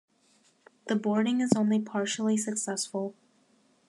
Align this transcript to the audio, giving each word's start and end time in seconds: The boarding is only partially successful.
The 0.87 0.95
boarding 0.95 1.41
is 1.41 1.51
only 1.55 1.79
partially 1.79 2.35
successful. 2.35 3.13